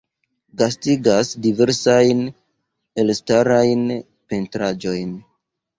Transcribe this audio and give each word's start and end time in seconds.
Gastigas 0.61 1.29
diversajn 1.47 2.25
elstarajn 3.05 3.87
pentraĵojn. 4.33 5.19